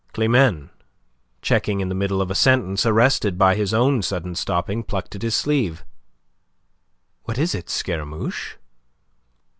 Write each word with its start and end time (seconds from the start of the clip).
Climene, 0.15 0.71
checking 1.43 1.79
in 1.79 1.89
the 1.89 1.93
middle 1.93 2.23
of 2.23 2.31
a 2.31 2.33
sentence, 2.33 2.87
arrested 2.87 3.37
by 3.37 3.53
his 3.53 3.71
own 3.71 4.01
sudden 4.01 4.33
stopping, 4.33 4.81
plucked 4.83 5.13
at 5.13 5.21
his 5.21 5.35
sleeve. 5.35 5.85
"What 7.25 7.37
is 7.37 7.53
it, 7.53 7.69
Scaramouche?" 7.69 8.55